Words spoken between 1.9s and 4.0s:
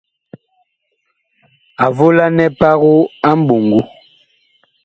volanɛ pago a mɓoŋgo.